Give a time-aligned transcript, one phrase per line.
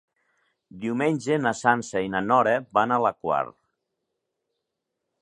[0.85, 3.47] Diumenge na Sança i na Nora van a la Quar.